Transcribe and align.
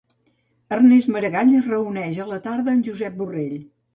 Ernest 0.77 1.11
Maragall 1.15 1.51
es 1.59 1.69
reuneix 1.73 2.19
a 2.23 2.27
la 2.31 2.41
tarda 2.47 2.75
amb 2.75 2.89
Josep 2.91 3.23
Borrell 3.23 3.55